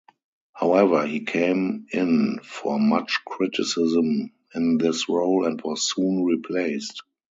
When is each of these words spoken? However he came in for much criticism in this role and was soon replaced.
However 0.53 1.05
he 1.05 1.19
came 1.25 1.85
in 1.93 2.39
for 2.43 2.79
much 2.79 3.19
criticism 3.23 4.33
in 4.55 4.79
this 4.79 5.07
role 5.07 5.45
and 5.45 5.61
was 5.61 5.87
soon 5.93 6.23
replaced. 6.25 7.03